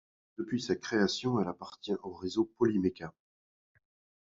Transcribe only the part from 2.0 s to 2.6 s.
au réseau